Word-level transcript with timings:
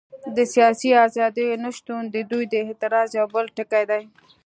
د 0.35 0.37
سیاسي 0.53 0.89
ازادیو 1.05 1.61
نه 1.63 1.69
شتون 1.77 2.03
د 2.09 2.17
دوی 2.31 2.45
د 2.53 2.55
اعتراض 2.67 3.09
یو 3.19 3.27
بل 3.33 3.45
ټکی 3.55 3.83
دی. 3.91 4.03